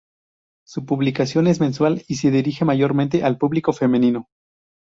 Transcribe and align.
Su 0.65 0.83
publicación 0.83 1.45
es 1.45 1.59
mensual 1.59 2.01
y 2.07 2.15
se 2.15 2.31
dirige 2.31 2.65
mayormente 2.65 3.23
al 3.23 3.37
público 3.37 3.71
femenino. 3.71 4.29